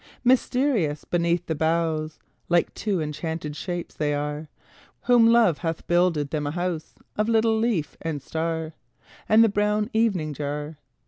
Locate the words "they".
3.93-4.15